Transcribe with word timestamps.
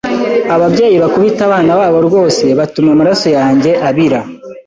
Ababyeyi 0.55 0.97
bakubita 1.03 1.41
abana 1.47 1.71
babo 1.79 1.99
rwose 2.07 2.43
batuma 2.59 2.89
amaraso 2.95 3.27
yanjye 3.37 3.71
abira. 3.89 4.19